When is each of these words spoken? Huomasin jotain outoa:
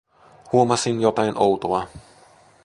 Huomasin 0.51 1.01
jotain 1.01 1.33
outoa: 1.37 1.87